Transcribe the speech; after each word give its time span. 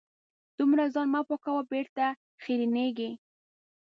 دومره 0.57 0.83
ځان 0.93 1.07
مه 1.13 1.21
پاکوه 1.27 1.61
.بېرته 1.71 2.05
خیرنېږې 2.43 3.09